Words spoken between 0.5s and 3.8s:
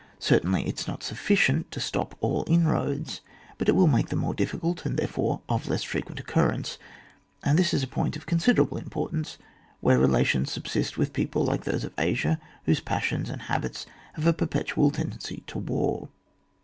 it is not suihcient to stop all in roads, but it